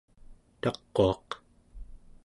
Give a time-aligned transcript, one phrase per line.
[0.61, 1.27] taquaq